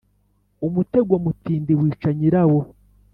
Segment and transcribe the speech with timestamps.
[0.67, 2.59] Umutego mutindi wica nyirawo.